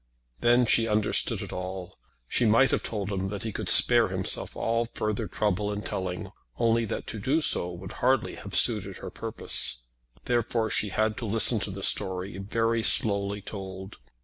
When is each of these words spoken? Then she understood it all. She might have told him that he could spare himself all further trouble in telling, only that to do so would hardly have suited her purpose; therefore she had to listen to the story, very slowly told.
Then 0.39 0.65
she 0.65 0.87
understood 0.87 1.43
it 1.43 1.53
all. 1.53 1.95
She 2.27 2.43
might 2.47 2.71
have 2.71 2.81
told 2.81 3.11
him 3.11 3.27
that 3.27 3.43
he 3.43 3.51
could 3.51 3.69
spare 3.69 4.07
himself 4.07 4.55
all 4.55 4.85
further 4.85 5.27
trouble 5.27 5.71
in 5.71 5.83
telling, 5.83 6.31
only 6.57 6.85
that 6.85 7.05
to 7.05 7.19
do 7.19 7.39
so 7.39 7.71
would 7.71 7.91
hardly 8.01 8.33
have 8.33 8.55
suited 8.55 8.97
her 8.97 9.11
purpose; 9.11 9.83
therefore 10.25 10.71
she 10.71 10.89
had 10.89 11.17
to 11.17 11.27
listen 11.27 11.59
to 11.59 11.69
the 11.69 11.83
story, 11.83 12.39
very 12.39 12.81
slowly 12.81 13.43
told. 13.43 13.97